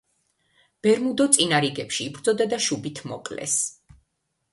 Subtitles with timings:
[0.85, 3.55] ბერმუდო წინა რიგებში იბრძოდა და შუბით მოკლეს.